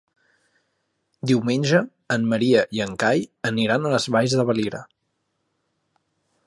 Diumenge 1.31 1.81
en 2.15 2.25
Maria 2.31 2.63
i 2.79 2.81
en 2.87 2.97
Cai 3.05 3.23
aniran 3.51 3.87
a 3.87 3.93
les 3.97 4.09
Valls 4.17 4.39
de 4.41 4.49
Valira. 4.53 4.83